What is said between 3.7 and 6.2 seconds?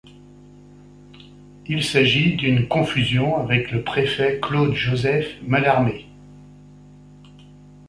préfet Claude-Joseph Mallarmé.